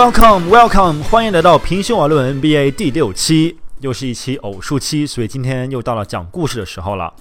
[0.00, 7.12] Welcome, welcome，欢迎来到平胸网论 NBA 第六期，又是一期偶数期，所以今天又到了讲故事的时候了。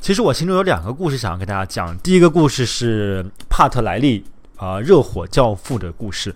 [0.00, 4.24] 其实我心中有两个故事想要跟大家讲，第一个故事是帕特莱利
[4.56, 6.34] 啊，热火教父的故事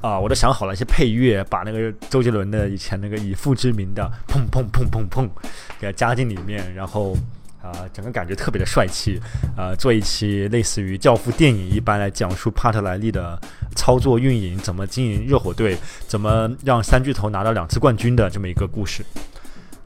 [0.00, 5.28] 啊，我都想好了一些配乐，把那个周杰伦的以前那个以父之名的砰砰砰砰砰
[5.78, 7.14] 给它加进里面，然后。
[7.62, 9.20] 啊，整个感觉特别的帅气，
[9.56, 13.40] 呃，做一期类似于《教父》电影一般来讲述帕特莱利的
[13.76, 19.04] 操作运营，怎么经营热火队，怎么让三巨头拿到两次冠军的这么一个故事。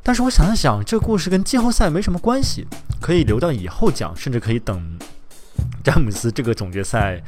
[0.02, 2.66] 但是我想了想，这故事跟季后赛没什么关系，
[2.98, 4.98] 可以留到以后讲，甚至可以等
[5.84, 7.20] 詹姆斯这个总决赛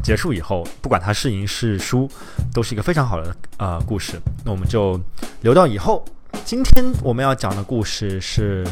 [0.00, 2.08] 结束以后，不管他是赢是输，
[2.54, 4.12] 都是一个非常好的呃故事。
[4.44, 5.00] 那我们就
[5.40, 6.04] 留到以后。
[6.44, 8.64] 今天我们要讲的故事是。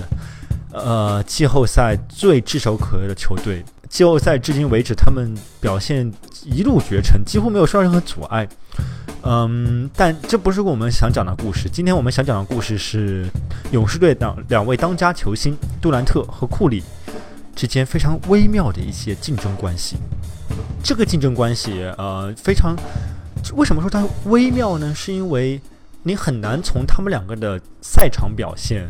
[0.85, 6.13] 呃，季后赛最炙手可热的球队，季后赛至今为止，他们表现
[6.45, 8.47] 一路绝尘，几乎没有受到任何阻碍。
[9.23, 11.69] 嗯，但这不是我们想讲的故事。
[11.69, 13.27] 今天我们想讲的故事是
[13.73, 16.83] 勇士队的两位当家球星杜兰特和库里
[17.55, 19.97] 之间非常微妙的一些竞争关系。
[20.85, 22.77] 这个竞争关系，呃，非常
[23.55, 24.95] 为什么说它微妙呢？
[24.95, 25.61] 是因为。
[26.07, 28.89] 你很难从他们两个的赛场表现，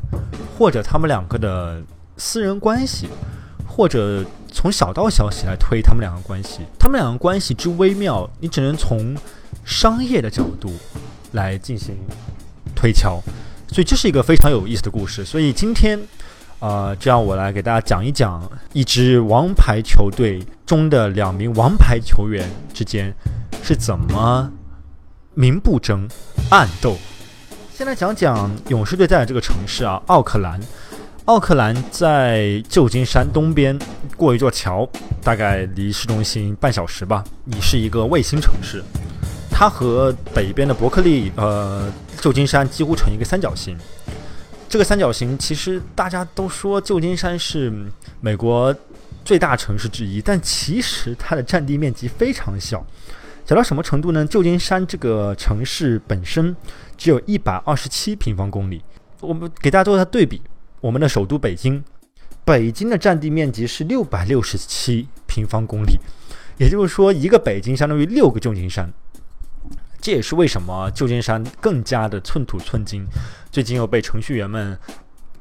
[0.59, 1.83] 或者他们两个的
[2.19, 3.09] 私人关系，
[3.67, 4.23] 或者
[4.53, 6.61] 从小道消息来推他们两个关系。
[6.79, 9.17] 他们两个关系之微妙，你只能从
[9.65, 10.71] 商业的角度
[11.33, 11.97] 来进行
[12.75, 13.19] 推敲。
[13.69, 15.25] 所以这是一个非常有意思的故事。
[15.25, 15.99] 所以今天，
[16.59, 23.11] 呃，就让我来给大家讲一讲一支王牌球队中的两名王牌球员之间
[23.63, 24.53] 是怎么。
[25.39, 26.09] 明不争，
[26.49, 26.97] 暗斗。
[27.75, 30.61] 先来讲讲勇士队在的这个城市啊，奥克兰。
[31.25, 33.77] 奥克兰在旧金山东边，
[34.17, 34.89] 过一座桥，
[35.25, 37.25] 大概离市中心半小时吧。
[37.45, 38.81] 你是一个卫星城市，
[39.51, 43.77] 它和北边的伯克利、呃，旧金山几乎成一个三角形。
[44.69, 47.73] 这个三角形其实大家都说旧金山是
[48.21, 48.73] 美国
[49.25, 52.87] 最大城市之一，但其实它的占地面积非常小。
[53.47, 54.27] 小到什么程度呢？
[54.27, 56.55] 旧金山这个城市本身
[56.97, 58.83] 只有一百二十七平方公里。
[59.21, 60.43] 我们给大家做一下对比，
[60.81, 61.85] 我们的首都北京，
[62.45, 65.97] 北京的占地面积是六百六十七平方公里，
[66.59, 68.93] 也就是说，一个北京相当于六个旧金山。
[70.01, 73.07] 这也是为什么旧金山更加的寸土寸金。
[73.53, 74.77] 最近又被程序员们。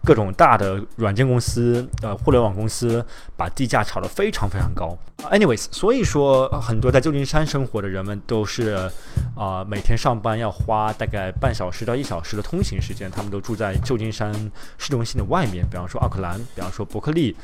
[0.05, 3.03] 各种大的软件公司、呃，互联网公司
[3.35, 4.95] 把地价炒得非常非常高。
[5.31, 8.89] Anyways，所以说很多在旧金山生活的人们都是，
[9.35, 14.31] 啊，每天上班要花大概半小时到一小时的通行时间，他们都住在旧金山
[14.77, 17.35] 市中心的外面，比方说奥克兰，比方说伯克利，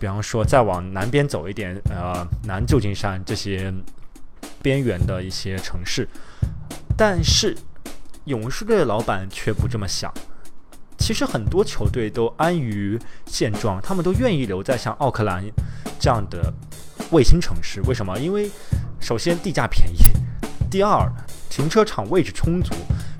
[0.00, 3.70] 比方说再往南边走一点，呃，南旧金山这些
[4.62, 6.08] 边缘的一些城市。
[6.96, 7.54] 但是
[8.24, 10.10] 勇士队的老板却不这么想。
[10.98, 15.44] 其实很多球队都安于现状，他们都愿意留在像奥克兰
[16.00, 16.52] 这样的
[17.10, 17.80] 卫星城市。
[17.82, 18.18] 为什么？
[18.18, 18.50] 因为
[19.00, 19.98] 首先地价便宜，
[20.70, 21.08] 第二
[21.48, 22.74] 停车场位置充足。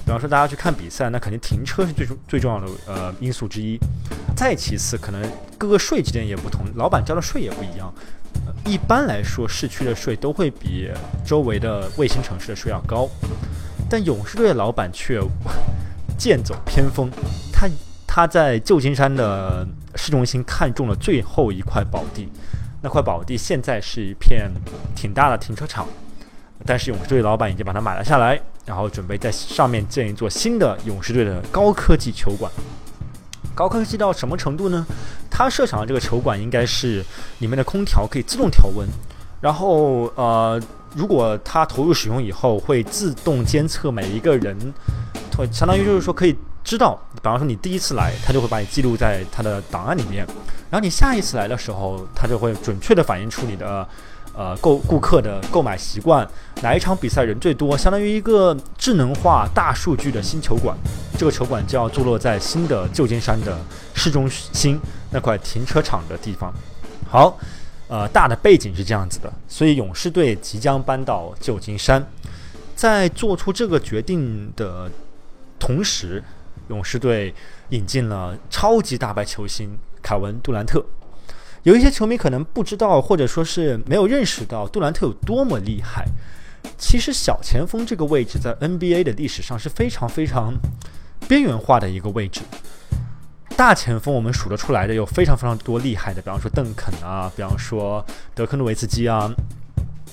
[0.04, 3.78] 比方说大家去看比赛，那肯定停车是最重最重要的呃因素之一。
[4.36, 5.22] 再其次，可能
[5.58, 7.92] 各个税之间也不同，老板交的税也不一样。
[8.64, 10.90] 一般来说，市区的税都会比
[11.24, 13.08] 周围的卫星城市的税要高，
[13.88, 15.20] 但勇士队的老板却。
[16.18, 17.10] 剑走偏锋，
[17.58, 17.66] 他
[18.06, 22.28] 他在旧金山的市中心看中了最后一块宝地，
[22.82, 24.50] 那块宝地现在是一片
[24.94, 25.86] 挺大的停车场，
[26.66, 32.52] 但是勇士队老板已经把它买了下来，然后准备在上面建一座新的勇士队的高科技球馆。
[33.54, 34.84] 高科技到什么程度呢？
[35.30, 37.02] 他设想的这个球馆应该是
[37.38, 38.86] 里面的空调可以自动调温，
[39.40, 40.60] 然后呃，
[40.94, 44.54] 如果它投入使用以后，会自动监测每一个人。
[45.52, 46.34] 相当于就是说可以
[46.66, 50.26] 知道，比方说你第一次来，他就会把你记录在他的档案里面，
[50.68, 53.88] 然后你下一次来的时候，他就会准确的反映出你的
[54.34, 56.28] 呃购顾客的购买习惯，
[56.62, 60.76] 哪一场比赛人最多，相当于一个智能化大数据的新球馆。
[61.16, 63.56] 这个球馆就要坐落在新的旧金山的
[63.94, 64.76] 市中心
[65.12, 66.52] 那块停车场的地方。
[67.08, 67.38] 好，
[67.86, 72.04] 呃，大的背景是这样子的，所以勇士队即将搬到旧金山，
[72.74, 74.90] 在做出这个决定的。
[75.58, 76.22] 同时，
[76.68, 77.34] 勇士队
[77.70, 80.84] 引进了超级大牌球星凯文杜兰特。
[81.62, 86.06] 有一些球迷可能不知道，或者说是没有认识到杜兰特有多么厉害。
[86.78, 90.54] 其实，小前锋这个位置在 NBA 的历史上是非常非常
[91.28, 92.40] 边缘化的一个位置。
[93.56, 98.04] 大前锋我们数得出来的有非常非常多厉害的，比方说邓肯啊，比方说
[98.34, 99.30] 德克诺维茨基啊，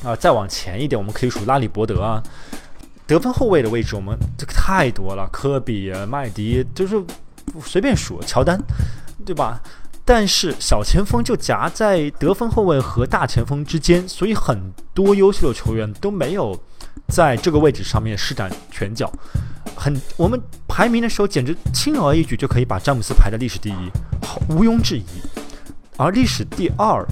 [0.04, 2.24] 啊，再往前一点我们可以数拉里伯德啊。
[3.06, 7.02] 得分后卫的位置，我们这个太多了，科比、麦迪，就是
[7.62, 8.60] 随便数，乔丹，
[9.26, 9.62] 对吧？
[10.06, 16.58] 但是小前锋就夹在得分后卫和大前锋之间，所以很多优秀的球员都没有
[17.08, 19.10] 在这个位置上面施展拳脚。
[19.76, 23.92] 很，我们排名的时候简直轻而易举就可以把詹姆斯排在历史第一，
[24.50, 25.06] 毋庸置疑。
[25.96, 27.06] 而历史第二，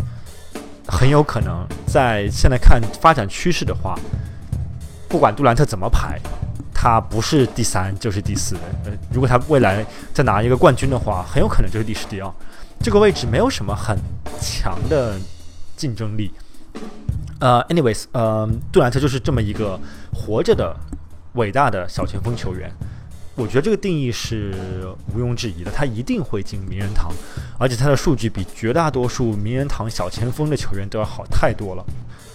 [0.85, 3.97] 很有可能在现在看发展趋势的话，
[5.11, 6.17] 不管杜兰特怎么排，
[6.73, 8.55] 他不是第三就是第四。
[8.85, 12.33] 呃，如果他未来再拿一个冠军的话，很有可能就是第十第二。
[12.81, 13.97] 这个位置没有什么很
[14.39, 15.19] 强的
[15.75, 16.31] 竞争力。
[17.41, 19.77] 呃，anyways，呃，杜兰特就是这么一个
[20.13, 20.73] 活着的
[21.33, 22.71] 伟大的小前锋球员。
[23.35, 24.53] 我觉得这个定义是
[25.13, 27.11] 毋庸置疑的，他一定会进名人堂，
[27.59, 31.83] 而且他的数据比绝大多数名人堂小前锋的球员都要好太多了。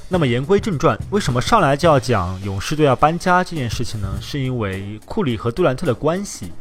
[0.09, 4.09] 那么言归正传，为什么上来就要讲勇士队要搬家这件事情呢？
[4.21, 6.53] 是因为库里和杜兰特的关系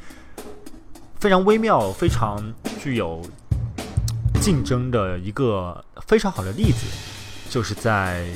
[1.19, 2.43] 非常微妙，非常
[2.81, 3.21] 具有。
[4.41, 6.85] 竞争的一个非常好的例子，
[7.49, 8.27] 就是在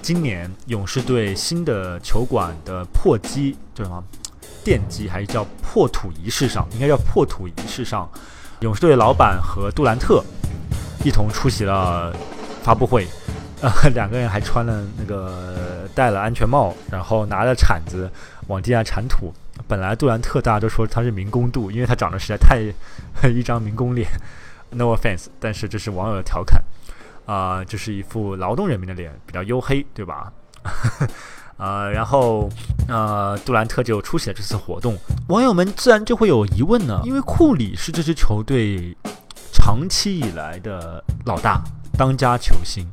[0.00, 4.02] 今年勇士队新的球馆的破基，对吗？
[4.64, 8.08] 奠基还是叫破土仪式上，应该叫破土仪式上，
[8.60, 10.24] 勇士队老板和杜兰特
[11.04, 12.16] 一同出席了
[12.62, 13.06] 发布会，
[13.60, 18.10] 呃， 两个人还穿了那个戴了安全帽，然后拿着铲子
[18.46, 19.32] 往地下铲土。
[19.66, 24.08] 本来杜兰特大家都说他是民工度，因为他长得实在太一张民工脸。
[24.70, 26.62] No offense，但是这是网友的调侃，
[27.24, 30.30] 啊，这是一副劳动人民的脸，比较黝黑，对吧？
[31.56, 32.50] 呃， 然后
[32.86, 34.94] 呃，杜兰特就出席了这次活动，
[35.28, 38.94] 网友们自然就会有疑问呢，因为库里是这支球队
[39.54, 41.62] 长期以来的老大、
[41.96, 42.86] 当家球星，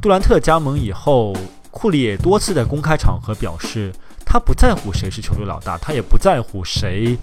[0.00, 1.34] 杜兰特加盟以后，
[1.70, 3.92] 库里也多次在公开场合表示，
[4.24, 7.16] 他不在乎谁是球队老大，他也不在乎谁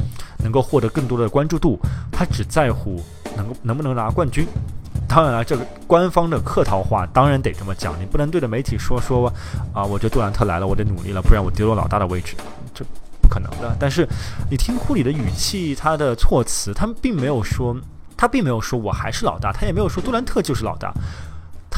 [0.44, 1.80] 能够获得更多的关注度，
[2.12, 3.04] 他只在乎。
[3.38, 4.46] 能能不能拿冠军？
[5.08, 9.32] 当然了，这个官方的客套话当然得这么讲，你不能对着媒体说说
[9.72, 12.36] 啊，我觉得杜兰特来了，我得努力了，不然我丢了老大的位置，
[12.74, 12.84] 这
[13.22, 13.76] 不可能的。
[13.80, 14.06] 但是
[14.50, 17.76] 你听库里的语气，他的措辞，他们并没有说，
[18.18, 20.92] 他并没有说我还是老大，他也没有说杜兰特就是老大，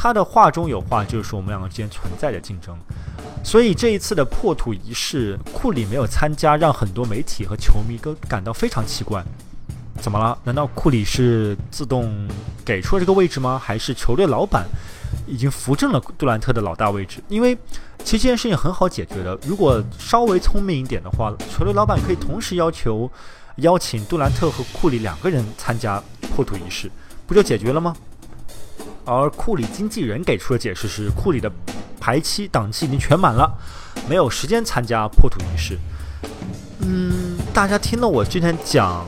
[0.02, 2.76] 他的话中有话，就是说我们两个之间存在着竞争。
[3.44, 9.22] 所以这一次的破土仪式，库里没有参加，让很多媒体和球迷都感到非常奇怪。
[10.00, 10.36] 怎么了？
[10.42, 12.28] 难道库里是自动
[12.64, 13.56] 给出了这个位置吗？
[13.56, 14.66] 还是球队老板
[15.24, 17.22] 已经扶正了杜兰特的老大位置？
[17.28, 17.56] 因为
[18.02, 19.38] 其实这件事情很好解决的。
[19.46, 23.08] 如果稍微聪明一点的话，球队老板可以同时要求
[23.58, 26.02] 邀请杜兰特和库里两个人参加
[26.34, 26.90] 破土仪式，
[27.24, 27.94] 不就解决了吗？
[29.04, 31.50] 而库里经纪人给出的解释是，库里的
[32.00, 33.52] 排期档期已经全满了，
[34.08, 35.78] 没有时间参加破土仪式。
[36.80, 39.06] 嗯，大家听了我之前讲。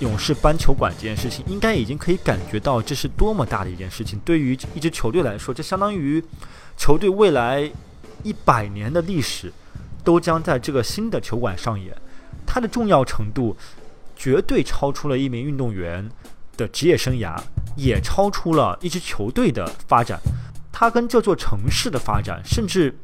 [0.00, 4.18] 勇士搬球馆这件事情，应该已经可以感觉到这是多么大的一件事情。
[4.20, 6.24] 对于一支球队来说，这相当于
[6.74, 7.70] 球队未来
[8.22, 9.52] 一百年的历史
[10.02, 11.94] 都将在这个新的球馆上演。
[12.46, 13.54] 它的重要程度
[14.16, 16.10] 绝对超出了一名运动员
[16.56, 17.38] 的职业生涯，
[17.82, 20.20] 也超出了一支球队的发展。
[20.72, 22.94] 它跟这座城市的发展，甚至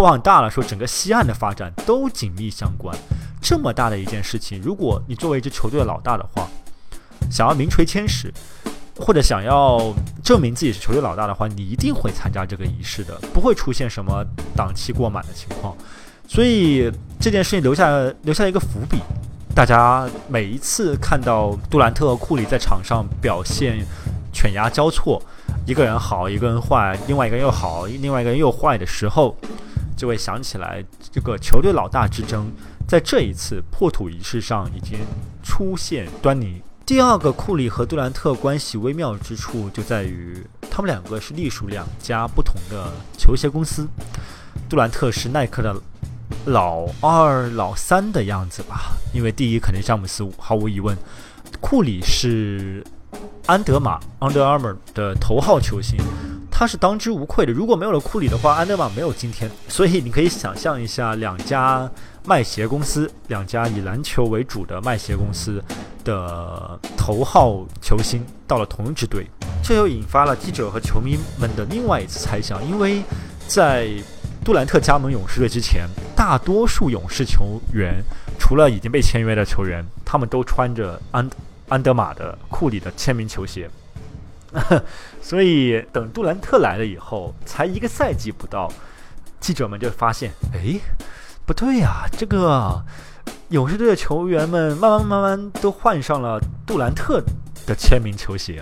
[0.00, 2.96] 往大了说，整个西岸的发展都紧密相关。
[3.42, 6.48] 这么大的一件事情，如果你作为一支球队的老大的话，
[7.30, 8.32] 想要名垂千史，
[8.96, 14.24] 或者想要证明自己是球队老大的话，你一定会参加这个仪式的，不会出现什么
[14.54, 15.74] 档期过满的情况。
[16.28, 17.90] 所以这件事情留下
[18.22, 18.98] 留下一个伏笔，
[19.54, 23.84] 大家每一次看到杜兰特和库里在场上表现
[24.32, 25.22] 犬牙交错，
[25.66, 29.36] 一个人好，一个人坏，另外一个人又好，另外一个人又坏的时候，
[29.96, 32.50] 就会想起来这个球队老大之争。
[32.88, 34.98] 在这一次破土仪式上，已经
[35.42, 36.60] 出现端倪。
[36.84, 43.86] 第二个，库里和杜兰特关系微妙之处就在于，他们两个是隶属两家不同的球鞋公司。
[44.68, 45.72] 杜兰特是耐克的
[46.46, 50.96] 老二、老三的样子吧，因为第一肯定詹姆斯，毫无疑问。
[51.60, 52.84] 库里是
[53.50, 55.98] 安德玛 （Under Armour） 的头号球星。
[56.52, 57.52] 他是当之无愧的。
[57.52, 59.50] 如果没有了库里的话，安德玛没有今天。
[59.66, 61.90] 所以你可以想象一下，两家
[62.24, 65.60] 卖鞋公司，两家以篮球为主的卖鞋公司
[66.04, 69.26] 的头号球星到了同一支队，
[69.64, 72.64] 这又引发了记者和球迷们的另外一次猜想。
[72.68, 73.02] 因为
[73.48, 73.88] 在
[74.44, 78.00] 杜兰特加盟勇士队之前，大多数勇士球员
[78.38, 81.28] 除了已经被签约的球员，他们都穿着安
[81.70, 83.70] 安德玛的库里的签名球鞋。
[85.22, 88.68] 所以，等杜兰特来了以后，才一个赛季不到，
[89.38, 90.80] 记者们就发现，哎，
[91.46, 92.84] 不对呀，这个
[93.50, 97.22] 勇士队的球员们慢慢慢慢都换上了杜兰特
[97.64, 98.60] 的签名球鞋，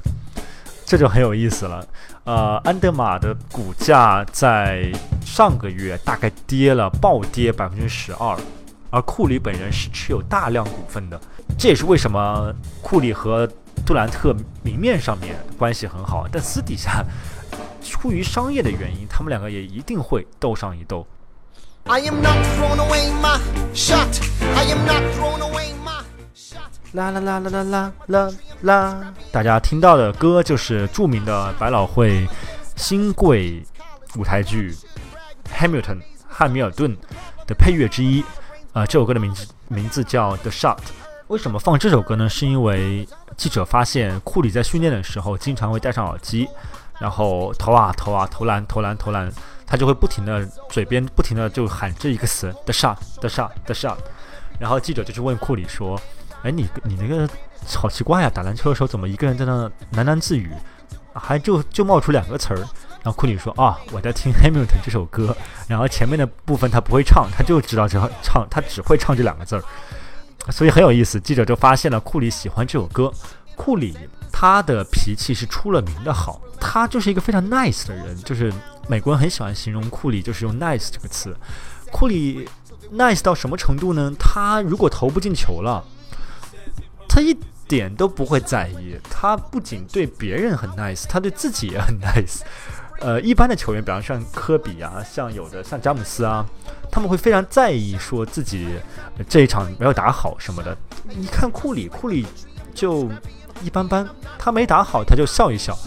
[0.85, 1.87] 这就很有意思了。
[2.25, 4.93] 呃，安德玛的股价在
[5.25, 8.39] 上个月大概跌了暴跌百分之十二，
[8.91, 11.19] 而库里本人是持有大量股份的，
[11.57, 12.53] 这也是为什么
[12.83, 13.49] 库里和
[13.87, 17.05] 杜兰特明面上面关系很好，但私底下
[17.83, 21.07] 出于商业的原因，他们两个也一定会斗上一斗。
[26.93, 28.31] 啦啦啦啦啦啦啦
[28.63, 29.15] 啦！
[29.31, 32.27] 大家听到的歌就是著名的百老汇
[32.77, 33.63] 新贵
[34.17, 34.73] 舞台剧
[35.55, 36.97] 《Hamilton》汉密尔顿
[37.47, 38.25] 的配乐之一。
[38.73, 40.77] 啊，这首歌的名字名字叫《The Shot》。
[41.29, 42.29] 为什么放这首歌呢？
[42.29, 43.07] 是因为
[43.37, 46.49] 记者发现库里在训练的时候经常会戴上耳机，
[46.99, 49.31] 然后投啊投啊投篮投篮投篮，
[49.67, 53.99] 他就会不停的嘴边不停的就喊这一个词：The Shot，The Shot，The Shot。
[54.59, 56.01] 然后记者就去问库里说。
[56.45, 57.29] 哎，你你那个
[57.75, 58.31] 好奇怪呀！
[58.33, 60.53] 打篮球的时候怎么一个人在那喃喃自语，
[61.13, 62.59] 还就就冒出两个词儿？
[63.03, 69.65] 然后库里说：“啊，我在听《Hamilton》这首歌，然后前面的部分他不会唱，他就知道这唱，他只会唱这两个字儿，
[70.51, 73.13] 所以很有意思。”记者就发现了库里喜欢这首歌。
[73.57, 73.97] 库里
[74.33, 78.53] 他的脾气是出了名的好，他就是一个非常 nice 的人，就是
[78.89, 81.37] 美国人很喜欢形容库里，就是用 nice 这个词。
[81.91, 82.49] 库里
[82.93, 84.13] nice 到什么程度呢？
[84.19, 85.85] 他如果投不进球了。
[87.11, 87.37] 他一
[87.67, 92.43] 点都不会在意，他不仅对别人很 nice，他对自己也很 nice。
[93.01, 96.45] 呃，一般的球员，比方像科比啊，像有的像詹姆斯啊，
[96.91, 98.67] 他们会非常在意说自己
[99.29, 100.77] 这一场没有打好什么的。
[101.05, 102.27] 你看库里，库里
[102.75, 103.09] 就
[103.63, 105.79] 一般般，他没打好他就笑一笑，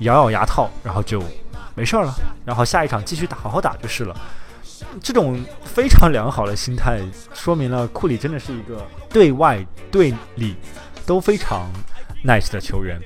[0.00, 1.22] 咬咬牙套，然后就
[1.76, 2.12] 没事儿了，
[2.44, 4.16] 然后下一场继续打，好好打就是了。
[5.00, 7.00] 这种非常良好的心态，
[7.32, 10.56] 说明了库里真的是一个对外对里
[11.06, 11.70] 都非常
[12.24, 13.00] nice 的球员。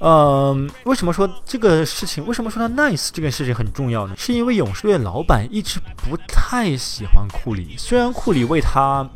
[0.00, 2.24] 嗯，为什么说这个事情？
[2.26, 4.14] 为什么说他 nice 这件事情很重要呢？
[4.16, 9.08] 是因为勇士队老板一直不太喜欢库里，虽然库里为他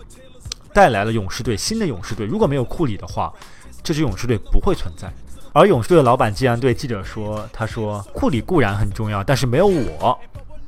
[0.73, 3.33] 带来了勇士队新的勇士队，如果没有库里的话，
[3.83, 5.13] 这支勇士队不会存在。
[5.53, 10.19] 而勇士队的老板竟然对记者说：“他说库里固然很重要，但是没有我。”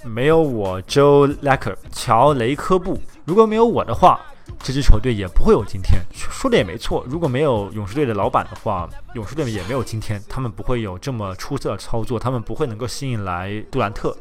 [0.06, 4.20] 没有我，Joe Lacker 乔雷科布，如果没有我的话，
[4.62, 6.00] 这支球队也不会有今天。
[6.12, 10.20] 说的也没错，如果没有勇士队的老板的话，勇士队也没有今天。
[10.28, 14.16] 他们不会有这么出色的操作，他们不会能够吸引来杜兰特，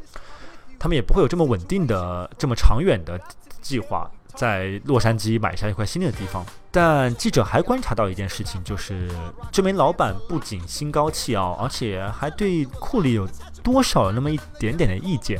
[0.80, 3.20] 他们也不会有这么稳定的、这么长远的
[3.62, 6.46] 计划，在洛杉矶买下一块新的地方。
[6.72, 9.10] 但记者还观察到一件事情，就是
[9.51, 13.27] 这名老板不仅心高气傲，而且还对库里有
[13.62, 15.39] 多少那么一点点的意见。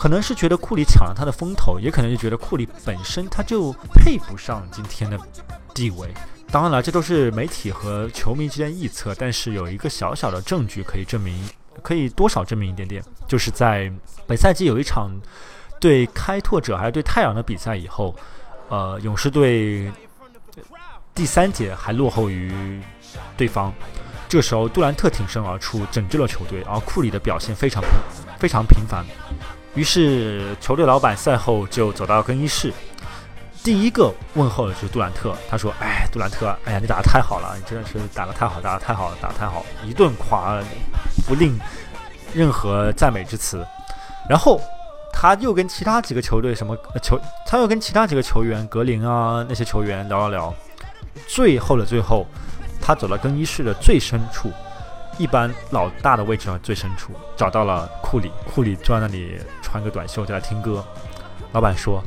[0.00, 5.20] 可能是觉得库里抢了他的风头，也可能是觉得库里本身他就配不上今天的
[5.74, 6.08] 地位。
[6.50, 11.38] 当然了，这都是媒体和球迷之间臆测，但是有一个小小的证据可以证明，
[11.82, 13.92] 可以多少证明一点点，就是在
[14.26, 15.10] 本赛季有一场
[15.78, 18.16] 对开拓者还是对太阳的比赛以后，
[18.70, 19.92] 呃，勇士队
[21.14, 22.80] 第三节还落后于
[23.36, 23.70] 对方，
[24.30, 27.84] 这时候杜兰特挺身而出，拯救了球队，而库里的表现非常
[28.38, 29.04] 非常频繁。
[29.74, 32.72] 于是，球队老板赛后就走到更衣室，
[33.62, 35.32] 第一个问候的是杜兰特。
[35.48, 40.60] 他说：“哎，杜兰特，哎呀，你打得太好了，你真的是打得太好，打得太好，打得太好，一顿夸，
[41.26, 41.56] 不吝
[42.34, 43.64] 任何赞美之词。”
[44.28, 44.60] 然后
[45.12, 50.54] 他又跟其他几个球队什么球，他又跟其他几个球员格林啊那些球员聊了聊。
[51.28, 52.26] 最后的最后，
[52.80, 54.50] 他走到更衣室的最深处。
[55.18, 60.84] 一般老大的位置上最深处找到了库里，库里坐在那里穿个短袖在那听歌。
[61.52, 62.02] 老板说：“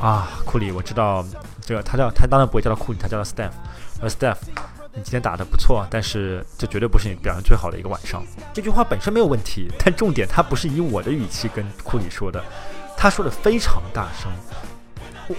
[0.00, 1.24] 啊，库里，我知道
[1.60, 3.52] 这个，他叫他当然不会叫他库里，他叫他 Steph。
[4.00, 4.36] 呃，Steph，
[4.92, 8.22] 你今天打的不错，但是这绝对不是你表现最好的一个晚上。”
[8.52, 12.42] 这句话本身没有问题，但重点他不是以我的语气跟库里说的，
[12.96, 14.30] 他说的非常大声。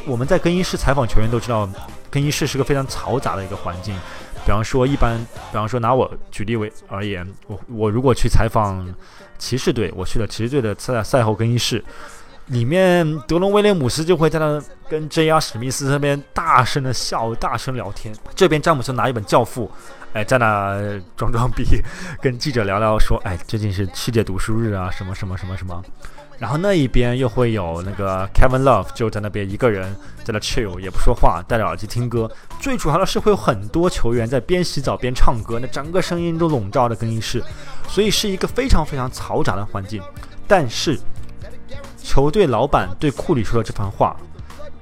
[0.05, 1.69] 我们在更衣室采访球员都知道，
[2.09, 3.95] 更衣室是个非常嘈杂的一个环境。
[4.43, 5.17] 比方说，一般，
[5.51, 8.88] 比方说拿我举例为而言，我我如果去采访
[9.38, 11.83] 骑士队，我去了骑士队的赛赛后更衣室，
[12.48, 15.39] 里面德隆威廉姆斯就会在那跟 J.R.
[15.39, 18.13] 史密斯那边大声的笑，大声聊天。
[18.36, 19.71] 这边詹姆斯拿一本教父，
[20.13, 21.63] 哎，在那装装逼，
[22.19, 25.83] 跟记者聊聊说，哎，最近是世界读书日啊，什么什么什么什么。
[26.41, 32.27] 然后那一边又会有那个 Kevin Love 就在那边一个人在那 chill 也不说话，戴着耳机听歌。
[32.60, 37.43] 最主要的是会有很多球员在边洗澡边唱歌，那整个声音都笼罩着更衣室，
[37.88, 40.01] 所以是一个非常非常嘈杂的环境。
[40.48, 41.00] 但是
[41.95, 44.17] 球队老板对库里说的这番话，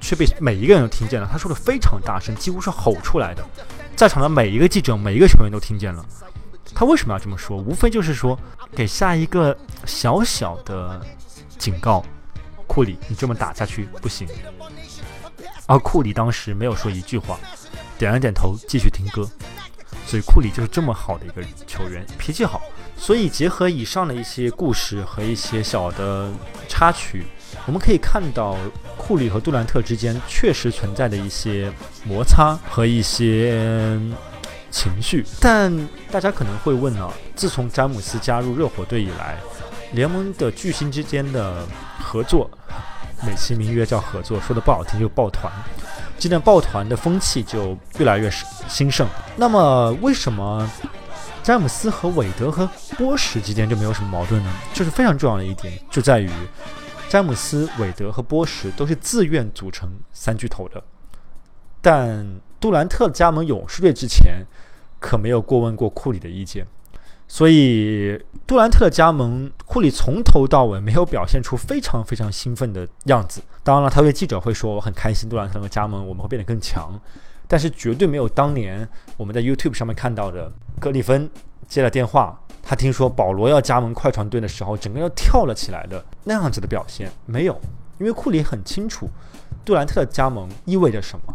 [0.00, 1.28] 却被每一个人都听见了。
[1.30, 3.44] 他说的非常大声，几乎是吼出来的，
[3.94, 6.02] 在场的每一个记者、每一个球员都听见了。
[6.74, 7.58] 他为什么要这么说？
[7.58, 8.38] 无非就是说，
[8.74, 10.98] 给下一个小小的
[11.60, 12.02] 警告：
[12.66, 14.26] 库里，你这么打下去不行。
[15.66, 17.38] 而库里当时没有说一句话，
[17.98, 19.28] 点了点头，继续听歌。
[20.06, 22.62] 所以库里就是这么好的一个球员，脾气好。
[22.96, 26.32] 所以结合以上的一些故事和一些小的
[26.66, 27.24] 插曲，
[27.66, 28.56] 我们可以看到
[28.96, 31.70] 库里和杜兰特之间确实存在的一些
[32.04, 33.98] 摩擦和一些
[34.70, 35.24] 情绪。
[35.40, 39.38] 但大家可能会问啊，自从詹姆斯加入热火队以来，
[39.92, 41.66] 联盟的巨星之间的
[41.98, 42.50] 合作，
[43.26, 45.52] 美其名曰叫合作，说的不好听就抱团，
[46.18, 48.30] 这种抱团的风气就越来越
[48.68, 49.08] 兴盛。
[49.36, 50.70] 那么为什么？
[51.42, 52.68] 詹姆斯和韦德和
[52.98, 54.52] 波什之间就没有什么矛盾呢？
[54.74, 56.30] 就是非常重要的一点，就在于
[57.08, 60.84] 詹姆斯、韦德和波什都是自愿组成三巨头的。
[61.80, 64.44] 但杜兰特加盟勇士队之前，
[65.00, 66.66] 可没有过问过库里的意见，
[67.32, 73.40] 所以杜兰特的加盟，库里从头到尾没有表现出非常非常兴奋的样子。
[73.62, 77.00] 当然了，他对记者会说：“我很开心杜兰特的加盟，我们会变得更强。”
[77.46, 81.30] 但是绝对没有当年我们在 YouTube 上面看到的格里芬
[81.68, 87.56] 接了电话，他听说保罗要加盟快船队的时候，整个要跳了起来的那样子的表现没有，
[88.00, 89.08] 因为库里很清楚
[89.64, 91.34] 杜兰特的加盟意味着什么，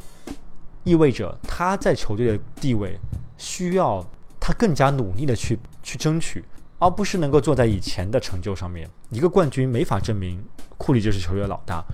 [0.83, 2.99] 意味着他在球队的地位
[3.37, 4.05] 需要
[4.41, 6.44] 他更加努力的去去争取，
[6.80, 8.89] 而不是能够坐在以前的成就上面。
[9.12, 10.44] 一个冠军没法证明
[10.77, 11.86] 库里就是球队老大，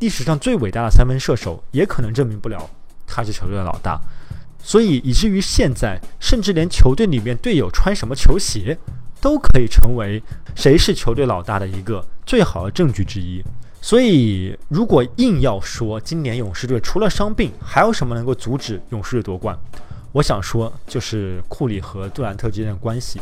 [0.00, 2.68] 历史上最伟大的三分射手也可能证明不了。
[3.06, 4.00] 他是球队的老大，
[4.58, 8.76] 所以以至于现在，甚至连球队里面队友穿什么球鞋，
[9.20, 10.22] 都可以成为
[10.54, 13.42] 谁是球队老大的一个最好的证据之一。
[13.82, 19.58] 所以，如果硬要说今年勇士队除了伤病，还有什么能够阻止勇士队夺冠，
[20.12, 23.20] 我想说就是库里和杜兰特之间的关系。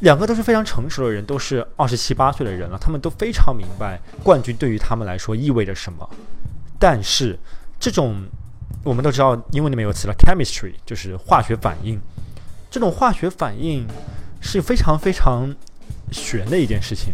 [0.00, 6.08] 两个都是非常成熟的人，都是二十七八岁的人了，他们都非常明白冠军对于他们来说意味着什么。
[6.78, 7.38] 但是
[7.78, 8.22] 这种。
[8.84, 11.98] 我们都知道，英文里面有词了，chemistry 就是化学反应。
[12.70, 13.84] 这种化学反应
[14.40, 15.52] 是非常非常
[16.12, 17.12] 玄的一件事情。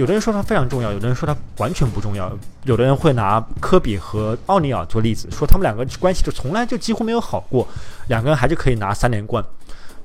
[0.00, 2.32] 有的人说它非常重要，有的人说它完全不重要。
[2.64, 7.68] 有的人会拿科比和奥尼尔做例子，说他们两个关系就从来就几乎没有好过，
[8.08, 9.44] 两个人还是可以拿三连冠。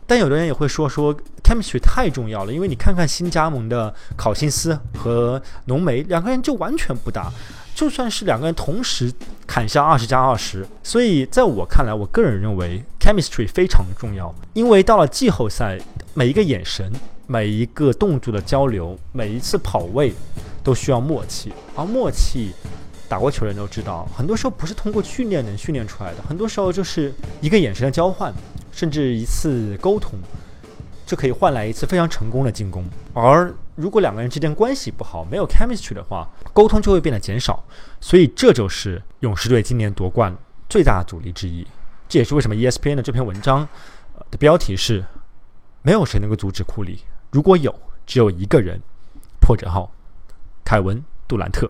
[0.06, 7.32] 但有的人也会说说 chemistry 太重要了，因为你看看新加盟的考辛斯和浓眉，两个人就完全不搭。
[7.74, 9.10] 就算是两个人同时
[9.48, 14.36] 砍下二十加二十，所以在我看来，我个人认为 chemistry 非常重要。
[14.52, 15.80] 因为到了季后赛，
[16.14, 16.92] 每一个眼神、
[17.28, 20.14] 每一个动作的交流、每一次跑位，
[20.64, 21.54] 都需要默契。
[21.76, 22.52] 而默契，
[23.08, 28.34] 打过球的人都知道，很多时候不是通过训练能训练出来的，很多时候就是一个眼神的交换，
[28.72, 30.20] 甚至一次沟通。
[31.06, 32.84] 就可以换来一次非常成功的进攻。
[33.14, 37.64] 而如果两个人之间关系不好，没有 chemistry 的话，沟通就会变得减少。
[38.02, 40.36] 所以这就是勇士队今年夺冠
[40.68, 41.64] 最大的阻力之一。
[42.10, 43.70] 这也是为什么 ESPN 的这篇文章
[44.32, 45.06] 的标题是
[45.84, 47.02] “没有谁能够阻止库里，
[47.36, 48.80] 如果有，只有一个人”。
[49.46, 49.92] 破折号，
[50.64, 50.96] 凯文·
[51.28, 51.70] 杜兰特。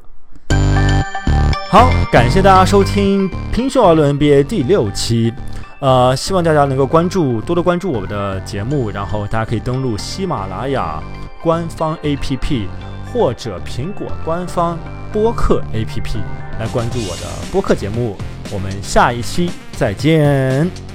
[1.71, 5.33] 好，感谢大家收听《拼秀而论 NBA》第六期。
[5.79, 11.01] 呃，希望大家能够关注，多多关注我们的节目，然后大家可以登录喜马拉雅
[11.41, 12.67] 官方 APP
[13.11, 14.77] 或者苹果官方
[15.11, 16.19] 播客 APP
[16.59, 18.15] 来关注我的播客节目。
[18.51, 20.94] 我们下一期再见。